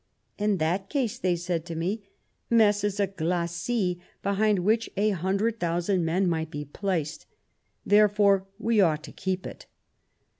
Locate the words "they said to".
1.19-1.75